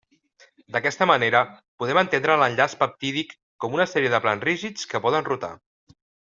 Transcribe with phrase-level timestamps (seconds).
[0.75, 1.41] D'aquesta manera,
[1.83, 5.55] podem entendre l'enllaç peptídic com una sèrie de plans rígids que poden rotar.